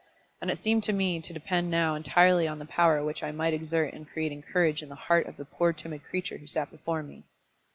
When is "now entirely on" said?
1.69-2.57